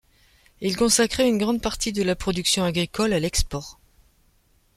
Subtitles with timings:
[0.61, 3.79] Il consacrait une grande partie de la production agricole à l'export.